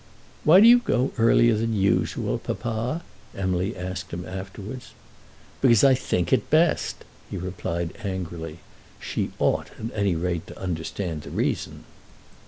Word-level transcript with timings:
"Why 0.43 0.59
do 0.61 0.67
you 0.67 0.79
go 0.79 1.11
earlier 1.19 1.55
than 1.55 1.75
usual, 1.75 2.39
papa?" 2.39 3.03
Emily 3.35 3.77
asked 3.77 4.09
him 4.09 4.25
afterwards. 4.25 4.93
"Because 5.61 5.83
I 5.83 5.93
think 5.93 6.33
it 6.33 6.49
best," 6.49 7.05
he 7.29 7.37
replied 7.37 7.93
angrily. 8.03 8.57
She 8.99 9.29
ought 9.37 9.69
at 9.79 9.95
any 9.95 10.15
rate 10.15 10.47
to 10.47 10.57
understand 10.59 11.21
the 11.21 11.29
reason. 11.29 11.83